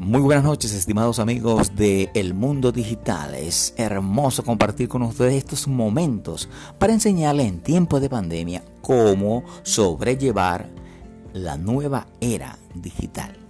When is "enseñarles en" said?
6.94-7.60